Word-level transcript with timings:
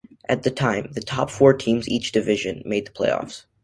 At 0.27 0.41
the 0.41 0.49
time, 0.49 0.89
the 0.93 0.99
top 1.01 1.29
four 1.29 1.53
teams 1.53 1.85
in 1.85 1.93
each 1.93 2.11
division 2.11 2.63
made 2.65 2.87
the 2.87 2.91
playoffs. 2.91 3.45